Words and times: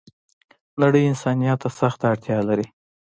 نړۍ 0.81 1.03
انسانيت 1.11 1.57
ته 1.63 1.69
سخته 1.79 2.03
اړتیا 2.11 2.37
لری 2.49 2.65